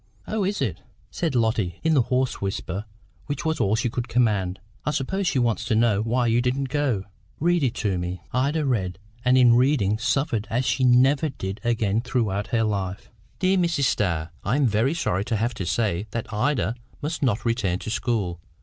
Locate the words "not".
17.21-17.45